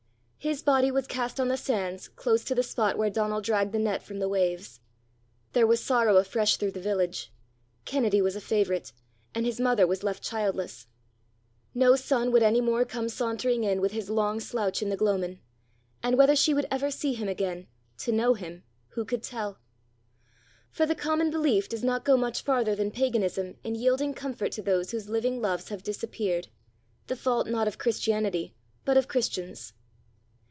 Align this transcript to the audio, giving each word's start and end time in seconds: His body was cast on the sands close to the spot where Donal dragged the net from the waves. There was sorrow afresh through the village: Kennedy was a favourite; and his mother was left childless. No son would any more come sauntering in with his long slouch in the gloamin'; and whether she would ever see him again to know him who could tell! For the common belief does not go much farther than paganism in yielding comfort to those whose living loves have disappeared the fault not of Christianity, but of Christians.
His 0.43 0.63
body 0.63 0.89
was 0.89 1.05
cast 1.05 1.39
on 1.39 1.49
the 1.49 1.55
sands 1.55 2.07
close 2.07 2.43
to 2.45 2.55
the 2.55 2.63
spot 2.63 2.97
where 2.97 3.11
Donal 3.11 3.41
dragged 3.41 3.73
the 3.73 3.77
net 3.77 4.01
from 4.01 4.17
the 4.17 4.27
waves. 4.27 4.79
There 5.53 5.67
was 5.67 5.83
sorrow 5.83 6.17
afresh 6.17 6.57
through 6.57 6.71
the 6.71 6.79
village: 6.81 7.31
Kennedy 7.85 8.23
was 8.23 8.35
a 8.35 8.41
favourite; 8.41 8.91
and 9.35 9.45
his 9.45 9.59
mother 9.59 9.85
was 9.85 10.01
left 10.01 10.23
childless. 10.23 10.87
No 11.75 11.95
son 11.95 12.31
would 12.31 12.41
any 12.41 12.59
more 12.59 12.85
come 12.85 13.07
sauntering 13.07 13.63
in 13.63 13.81
with 13.81 13.91
his 13.91 14.09
long 14.09 14.39
slouch 14.39 14.81
in 14.81 14.89
the 14.89 14.97
gloamin'; 14.97 15.39
and 16.01 16.17
whether 16.17 16.35
she 16.35 16.55
would 16.55 16.65
ever 16.71 16.89
see 16.89 17.13
him 17.13 17.27
again 17.29 17.67
to 17.99 18.11
know 18.11 18.33
him 18.33 18.63
who 18.95 19.05
could 19.05 19.21
tell! 19.21 19.59
For 20.71 20.87
the 20.87 20.95
common 20.95 21.29
belief 21.29 21.69
does 21.69 21.83
not 21.83 22.03
go 22.03 22.17
much 22.17 22.41
farther 22.41 22.75
than 22.75 22.89
paganism 22.89 23.57
in 23.63 23.75
yielding 23.75 24.15
comfort 24.15 24.51
to 24.53 24.63
those 24.63 24.89
whose 24.89 25.07
living 25.07 25.39
loves 25.39 25.69
have 25.69 25.83
disappeared 25.83 26.47
the 27.05 27.15
fault 27.15 27.45
not 27.45 27.67
of 27.67 27.77
Christianity, 27.77 28.55
but 28.85 28.97
of 28.97 29.07
Christians. 29.07 29.73